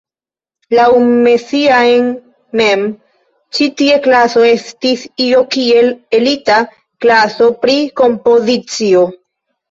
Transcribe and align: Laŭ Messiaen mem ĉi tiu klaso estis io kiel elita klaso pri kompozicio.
Laŭ 0.75 0.85
Messiaen 1.25 2.05
mem 2.61 2.85
ĉi 3.57 3.67
tiu 3.81 3.97
klaso 4.05 4.45
estis 4.51 5.03
io 5.25 5.43
kiel 5.55 5.91
elita 6.21 6.57
klaso 7.05 7.51
pri 7.67 7.77
kompozicio. 8.03 9.05